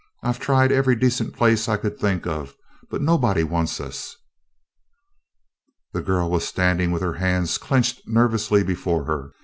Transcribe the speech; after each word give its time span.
I 0.23 0.31
've 0.31 0.39
tried 0.39 0.71
every 0.71 0.95
decent 0.95 1.35
place 1.35 1.69
I 1.69 1.77
could 1.77 1.99
think 1.99 2.25
of, 2.25 2.55
but 2.89 3.03
nobody 3.03 3.43
wants 3.43 3.79
us." 3.79 4.15
The 5.93 6.01
girl 6.01 6.27
was 6.31 6.43
standing 6.43 6.89
with 6.89 7.03
her 7.03 7.13
hands 7.21 7.59
clenched 7.59 8.07
nervously 8.07 8.63
before 8.63 9.03
her. 9.05 9.33